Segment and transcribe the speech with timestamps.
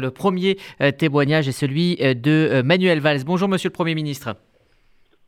[0.00, 3.24] Le premier euh, témoignage est celui euh, de euh, Manuel Valls.
[3.24, 4.36] Bonjour Monsieur le Premier ministre.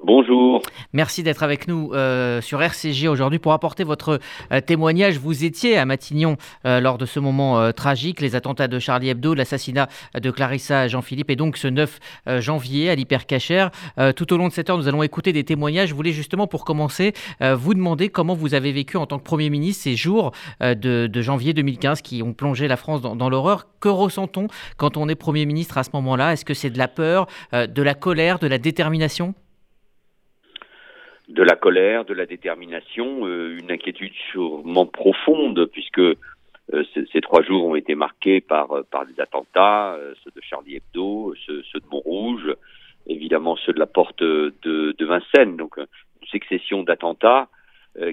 [0.03, 0.63] Bonjour.
[0.95, 4.19] Merci d'être avec nous euh, sur RCG aujourd'hui pour apporter votre
[4.51, 5.19] euh, témoignage.
[5.19, 9.35] Vous étiez à Matignon euh, lors de ce moment tragique, les attentats de Charlie Hebdo,
[9.35, 11.99] l'assassinat de Clarissa Jean-Philippe et donc ce 9
[12.39, 13.71] janvier à l'hypercachère.
[14.17, 15.91] tout au long de cette heure, nous allons écouter des témoignages.
[15.91, 19.51] Je voulais justement pour commencer vous demander comment vous avez vécu en tant que Premier
[19.51, 23.67] ministre ces jours de, janvier 2015 qui ont plongé la France dans, dans l'horreur.
[23.81, 24.47] Que ressent-on
[24.77, 26.33] quand on est Premier ministre à ce moment-là?
[26.33, 29.35] Est-ce que c'est de la peur, de la colère, de la détermination?
[31.31, 36.15] De la colère, de la détermination, euh, une inquiétude sûrement profonde, puisque euh,
[36.93, 41.35] ces, trois jours ont été marqués par, euh, par des attentats, ceux de Charlie Hebdo,
[41.47, 42.53] ceux, de Montrouge,
[43.07, 47.49] évidemment ceux de la porte de, de Vincennes, donc une succession d'attentats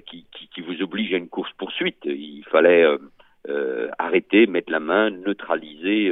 [0.08, 2.06] qui, qui, vous oblige à une course-poursuite.
[2.06, 2.86] Il fallait
[4.00, 6.12] arrêter, mettre la main, neutraliser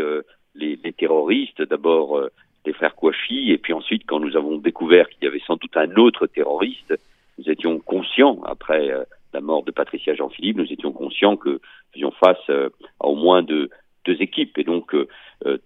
[0.54, 2.30] les, les terroristes, d'abord
[2.66, 3.52] des frères Kouachi.
[3.52, 6.94] Et puis ensuite, quand nous avons découvert qu'il y avait sans doute un autre terroriste,
[7.38, 11.60] nous étions conscients, après euh, la mort de Patricia Jean-Philippe, nous étions conscients que nous
[11.94, 13.70] faisions face euh, à au moins deux,
[14.08, 14.60] équipes.
[14.60, 15.08] Et donc, euh,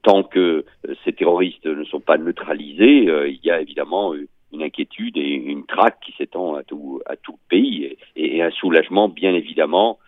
[0.01, 0.63] tant que
[1.03, 4.13] ces terroristes ne sont pas neutralisés, il y a évidemment
[4.53, 9.33] une inquiétude et une traque qui s'étend à tout, le pays et, un soulagement, bien
[9.33, 9.99] évidemment,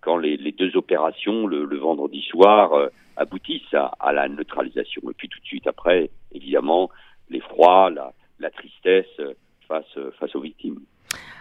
[0.00, 5.02] quand les, les, deux opérations le, le vendredi soir euh, aboutissent à, à, la neutralisation.
[5.10, 6.90] Et puis tout de suite après, évidemment,
[7.30, 9.34] l'effroi, la, la tristesse euh,
[9.68, 10.80] face, face aux victimes.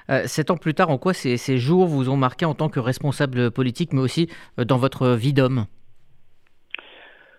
[0.10, 2.70] Euh, sept ans plus tard, en quoi ces, ces, jours vous ont marqué en tant
[2.70, 5.66] que responsable politique, mais aussi dans votre vie d'homme?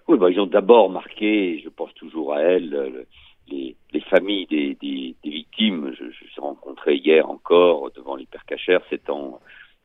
[0.08, 3.06] Oui, bah, ils ont d'abord marqué, je pense toujours à elles,
[3.48, 5.92] les, les, familles des, des, des victimes.
[5.96, 9.40] Je, je suis rencontré hier encore devant l'hypercachère, sept ans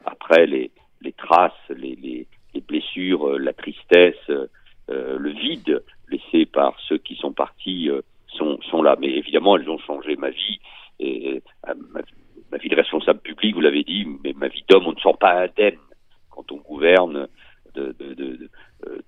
[0.06, 0.72] après, les,
[1.02, 6.98] les traces, les, les, les, blessures, euh, la tristesse, euh, le vide laissé par ceux
[6.98, 8.96] qui sont partis euh, sont, sont là.
[9.00, 10.60] Mais évidemment, elles ont changé ma vie.
[11.00, 12.02] Et, ma,
[12.52, 15.18] ma vie de responsable public, vous l'avez dit, mais ma vie d'homme, on ne sort
[15.18, 15.80] pas indemne
[16.30, 17.28] quand on gouverne
[17.74, 18.50] de, de, de,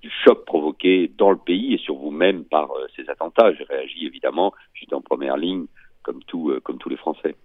[0.01, 3.53] du choc provoqué dans le pays et sur vous-même par ces attentats.
[3.53, 5.65] J'ai réagi évidemment, j'étais en première ligne
[6.03, 7.35] comme, tout, comme tous les Français.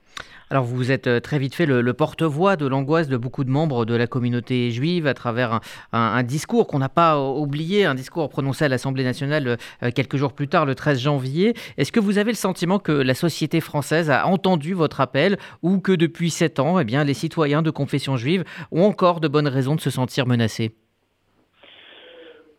[0.51, 3.51] Alors vous vous êtes euh, très vite fait le, porte-voix de l'angoisse de beaucoup de
[3.51, 5.61] membres de la communauté juive à travers
[5.93, 10.33] un, discours qu'on n'a pas oublié, un discours prononcé à l'Assemblée nationale euh, quelques jours
[10.33, 11.53] plus tard, le 13 janvier.
[11.77, 15.81] Est-ce que vous avez le sentiment que la société française a entendu votre appel ou
[15.81, 19.49] que depuis sept ans, eh bien, les citoyens de confession juive ont encore de bonnes
[19.49, 20.73] raisons de se sentir menacés?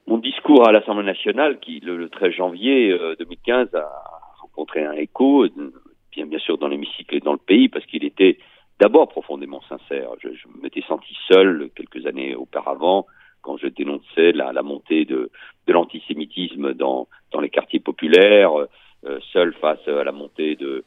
[0.05, 5.47] Mon discours à l'Assemblée nationale, qui le, 13 janvier 2015 euh, a rencontré un écho
[6.25, 8.37] bien, sûr dans l'hémicycle et dans le pays, parce qu'il était
[8.79, 10.11] d'abord profondément sincère.
[10.21, 10.29] Je,
[10.61, 13.05] m'étais senti seul quelques années auparavant
[13.41, 15.29] quand je dénonçais la, la montée de,
[15.67, 17.07] l'antisémitisme dans,
[17.41, 20.83] les quartiers populaires, euh, seul face à la montée de,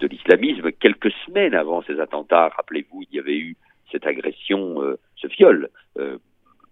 [0.00, 0.72] l'islamisme.
[0.72, 3.56] Quelques semaines avant ces attentats, rappelez-vous, il y avait eu
[3.92, 6.18] cette agression, euh, ce viol, euh,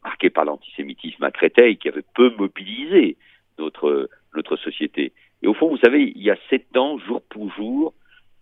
[0.04, 3.16] marqué par l'antisémitisme à Créteil, qui avait peu mobilisé
[3.58, 5.12] notre société.
[5.42, 7.94] Et au fond, vous savez, il y a sept ans, jour pour jour,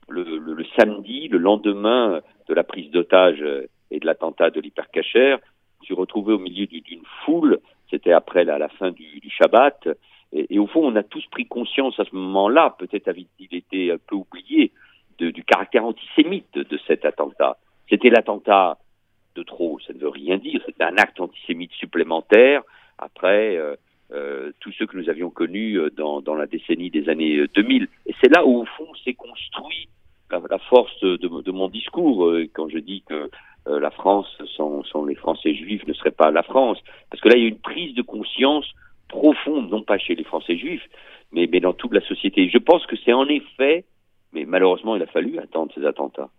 [0.09, 4.60] le, le, le samedi, le lendemain de la prise d'otage euh, et de l'attentat de
[4.60, 5.38] l'hypercachère,
[5.81, 7.60] je suis retrouvé au milieu d'une foule,
[7.91, 9.88] c'était après la, la fin du, du Shabbat,
[10.32, 13.99] et, au fond, on a tous pris conscience à ce moment-là, peut-être avait-il été un
[13.99, 14.72] peu oublié,
[15.19, 17.56] de, du caractère antisémite de cet attentat.
[17.88, 18.78] C'était l'attentat
[19.37, 22.62] de trop, ça ne veut rien dire, c'était un acte antisémite supplémentaire.
[22.99, 23.76] Après euh,
[24.14, 27.82] euh, tous ceux que nous avions connus euh, dans, la décennie des années 2000.
[27.82, 29.88] Euh, Et c'est là où, au fond, s'est construit
[30.30, 33.30] la, la, force de, mon discours quand je dis que
[33.66, 34.26] la France
[34.56, 36.78] sans, les Français juifs ne serait pas la France.
[37.10, 38.66] Parce que là, il y a une prise de conscience
[39.08, 40.86] profonde, non pas chez les Français juifs,
[41.32, 42.48] mais, dans toute la société.
[42.48, 43.84] Je pense que c'est en effet,
[44.32, 46.31] mais malheureusement, il a fallu attendre ces attentats.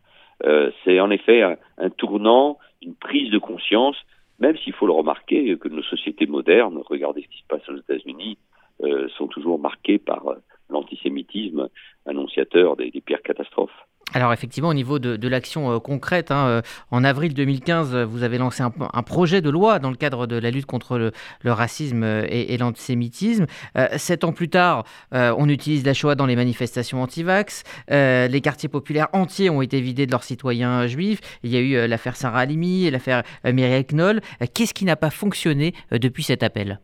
[0.83, 3.97] C'est en effet un, tournant, une prise de conscience
[4.39, 7.77] même s'il faut le remarquer que nos sociétés modernes, regardez ce qui se passe aux
[7.77, 8.37] États-Unis,
[8.83, 10.35] euh, sont toujours marquées par euh,
[10.69, 11.69] l'antisémitisme
[12.05, 13.84] annonciateur des, des pires catastrophes.
[14.15, 18.37] Alors effectivement, au niveau de, l'action euh, concrète, hein, euh, en avril 2015, vous avez
[18.37, 21.11] lancé un, projet de loi dans le cadre de la lutte contre le,
[21.51, 23.45] racisme et, l'antisémitisme.
[23.77, 27.65] Euh, sept ans plus tard, euh, on utilise la Shoah dans les manifestations anti-vax.
[27.91, 31.19] Euh, les quartiers populaires entiers ont été vidés de leurs citoyens juifs.
[31.43, 34.21] Il y a eu l'affaire Sarah et l'affaire Mireille Knoll.
[34.53, 36.79] Qu'est-ce qui n'a pas fonctionné depuis cet appel?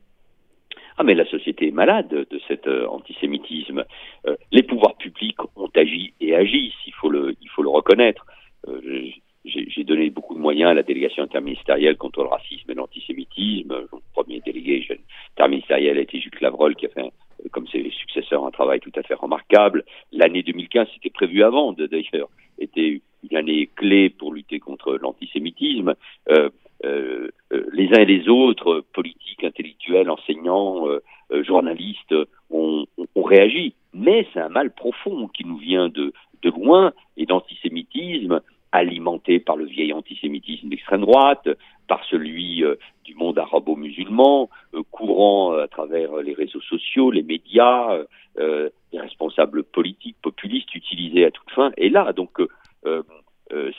[1.01, 3.83] Ah mais la société est malade de cet euh, antisémitisme.
[4.27, 7.69] Euh, les pouvoirs publics ont agi et agissent, il faut le, il faut le
[7.99, 9.09] Euh,
[9.43, 13.73] j'ai donné beaucoup de moyens à la délégation interministérielle contre le racisme et l'antisémitisme.
[13.91, 14.87] Le premier délégué
[15.35, 17.11] interministériel a été Jules Lavrol, qui a fait,
[17.51, 19.83] comme ses successeurs, un travail tout à fait remarquable.
[20.11, 22.29] L'année 2015, c'était prévu avant, d'ailleurs,
[22.59, 25.95] était une année clé pour lutter contre l'antisémitisme.
[26.29, 26.49] Euh,
[26.85, 31.01] euh, euh les uns et les autres, politiques, intellectuels, enseignants, euh,
[31.31, 32.15] euh, journalistes,
[32.49, 32.85] ont,
[33.15, 33.75] réagi.
[33.93, 36.11] Mais c'est un mal profond qui nous vient de,
[36.41, 38.41] de loin et d'antisémitisme
[38.71, 41.47] alimenté par le vieil antisémitisme d'extrême droite,
[41.87, 47.99] par celui euh, du monde arabo-musulman, euh, courant à travers les réseaux sociaux, les médias,
[48.39, 51.71] euh, les responsables politiques populistes utilisés à toute fin.
[51.77, 52.41] Et là, donc,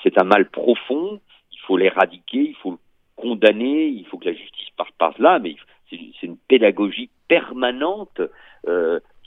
[0.02, 1.20] c'est un mal profond.
[1.52, 2.78] Il faut l'éradiquer, il faut le
[3.16, 5.56] condamner, il faut que la justice parte par là, mais
[5.90, 8.20] c'est une pédagogie permanente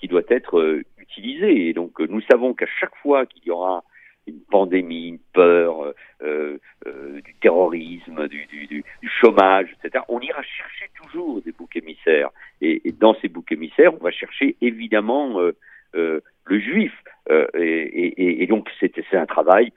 [0.06, 1.70] qui doit être utilisée.
[1.70, 3.84] Et donc, nous savons qu'à chaque fois qu'il y aura
[4.28, 6.58] une pandémie, une peur, euh,
[6.88, 8.84] euh, du terrorisme, du,
[9.22, 10.04] chômage, etc.
[10.10, 12.30] On ira chercher toujours des boucs émissaires.
[12.62, 15.56] Et, dans ces boucs émissaires, on va chercher évidemment euh,
[15.96, 16.94] euh le juif.
[17.32, 19.74] Euh, et, et, et, donc c'est un travail,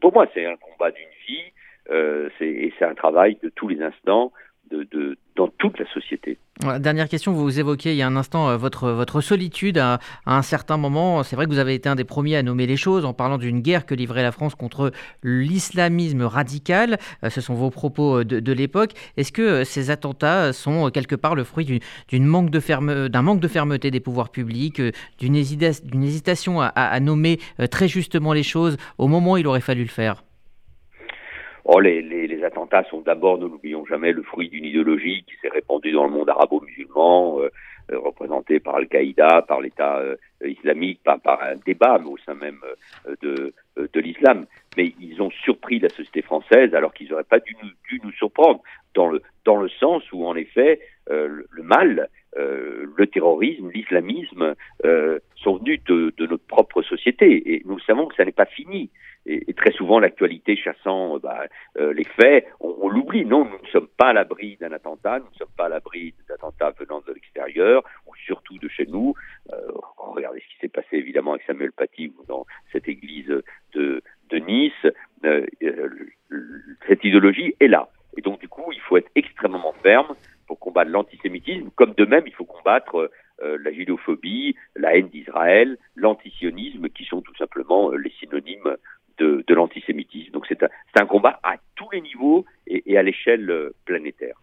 [0.00, 1.52] pour moi c'est un combat d'une vie,
[2.40, 4.32] et c'est un travail de tous les instants
[5.36, 6.38] dans toute la société.
[6.80, 10.78] Dernière question, vous évoquiez il y a un instant euh, votre, solitude à, un certain
[10.78, 11.22] moment.
[11.22, 13.36] C'est vrai que vous avez été un des premiers à nommer les choses en parlant
[13.36, 14.90] d'une guerre que livrait la France contre
[15.22, 16.98] l'islamisme radical.
[17.22, 18.92] Euh, ce sont vos propos euh, de, l'époque.
[19.18, 21.66] Est-ce que ces attentats sont quelque part le fruit
[22.08, 24.80] d'une manque, de fermeté des pouvoirs publics,
[25.18, 27.38] d'une hésitation à nommer
[27.70, 30.25] très justement les choses au moment où il aurait fallu le faire?
[31.68, 35.34] Oh, les, les, les, attentats sont d'abord, ne l'oublions jamais, le fruit d'une idéologie qui
[35.42, 37.50] s'est répandue dans le monde arabo-musulman, euh,
[37.90, 42.34] euh représentée par Al-Qaïda, par l'État euh, islamique, par, par, un débat, mais au sein
[42.34, 42.60] même
[43.08, 44.46] euh, de, de l'islam.
[44.76, 48.12] Mais ils ont surpris la société française alors qu'ils n'auraient pas dû nous, dû nous,
[48.12, 48.62] surprendre,
[48.94, 50.78] dans le, dans le sens où, en effet,
[51.10, 54.54] le, le, mal, le terrorisme, l'islamisme
[55.46, 57.54] sont venus de, notre propre société.
[57.54, 58.90] Et nous savons que ça n'est pas fini
[59.26, 61.44] et, très souvent l'actualité chassant euh, bah,
[61.78, 63.24] euh, les faits, on, l'oublie.
[63.24, 66.14] Non, nous ne sommes pas à l'abri d'un attentat, nous ne sommes pas à l'abri
[66.28, 69.14] d'attentats venant de l'extérieur, ou surtout de chez nous.
[69.52, 69.56] Euh,
[69.96, 73.32] regardez ce qui s'est passé évidemment avec Samuel Paty dans cette église
[73.74, 74.02] de,
[74.32, 74.86] Nice.
[76.86, 77.88] Cette idéologie est là.
[78.16, 80.14] Et donc du coup, il faut être extrêmement ferme
[80.46, 83.10] pour combattre l'antisémitisme, comme de même il faut combattre
[83.42, 88.76] euh, la judophobie, la haine d'Israël, l'antisionisme, qui sont tout simplement les synonymes
[89.18, 90.32] de, de l'antisémitisme.
[90.32, 94.36] Donc c'est un, combat à tous les niveaux et, et à l'échelle euh, planétaire.